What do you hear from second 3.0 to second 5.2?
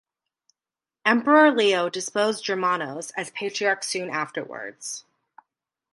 as patriarch soon afterwards.